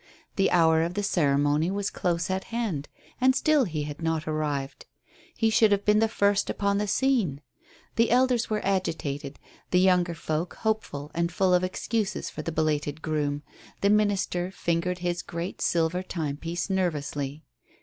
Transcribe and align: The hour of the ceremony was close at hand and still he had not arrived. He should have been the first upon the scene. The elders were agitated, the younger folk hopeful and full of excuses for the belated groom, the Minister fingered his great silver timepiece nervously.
The 0.35 0.49
hour 0.49 0.81
of 0.81 0.95
the 0.95 1.03
ceremony 1.03 1.69
was 1.69 1.91
close 1.91 2.31
at 2.31 2.45
hand 2.45 2.89
and 3.21 3.35
still 3.35 3.65
he 3.65 3.83
had 3.83 4.01
not 4.01 4.27
arrived. 4.27 4.87
He 5.35 5.51
should 5.51 5.71
have 5.71 5.85
been 5.85 5.99
the 5.99 6.07
first 6.07 6.49
upon 6.49 6.79
the 6.79 6.87
scene. 6.87 7.43
The 7.97 8.09
elders 8.09 8.49
were 8.49 8.65
agitated, 8.65 9.37
the 9.69 9.79
younger 9.79 10.15
folk 10.15 10.55
hopeful 10.55 11.11
and 11.13 11.31
full 11.31 11.53
of 11.53 11.63
excuses 11.63 12.31
for 12.31 12.41
the 12.41 12.51
belated 12.51 13.03
groom, 13.03 13.43
the 13.81 13.91
Minister 13.91 14.49
fingered 14.49 14.97
his 15.05 15.21
great 15.21 15.61
silver 15.61 16.01
timepiece 16.01 16.67
nervously. 16.67 17.43